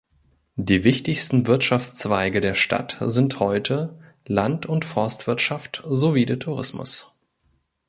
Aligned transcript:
Die 0.55 0.83
wichtigsten 0.83 1.45
Wirtschaftszweige 1.45 2.41
der 2.41 2.55
Stadt 2.55 2.97
sind 3.01 3.39
heute 3.39 3.99
Land- 4.25 4.65
und 4.65 4.83
Forstwirtschaft 4.83 5.83
sowie 5.85 6.25
der 6.25 6.39
Tourismus. 6.39 7.13